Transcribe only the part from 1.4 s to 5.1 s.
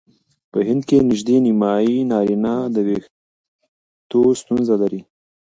نیمایي نارینه د وېښتو ستونزه لري.